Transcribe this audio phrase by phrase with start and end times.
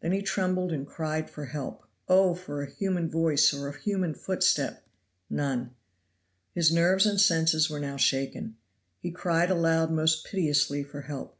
[0.00, 1.84] Then he trembled and cried for help.
[2.08, 2.34] Oh!
[2.34, 4.84] for a human voice or a human footstep!
[5.30, 5.72] none.
[6.52, 8.56] His nerves and senses were now shaken.
[8.98, 11.34] He cried aloud most piteously for help.
[11.36, 11.38] "Mr.